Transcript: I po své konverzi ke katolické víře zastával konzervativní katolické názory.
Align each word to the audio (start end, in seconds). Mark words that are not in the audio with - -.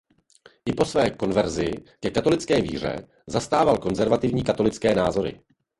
I 0.65 0.73
po 0.73 0.85
své 0.85 1.09
konverzi 1.09 1.71
ke 1.99 2.11
katolické 2.11 2.61
víře 2.61 2.95
zastával 3.27 3.77
konzervativní 3.77 4.43
katolické 4.43 4.95
názory. 4.95 5.41